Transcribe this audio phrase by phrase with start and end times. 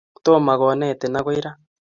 [0.23, 1.51] Tomokonetin akoi ra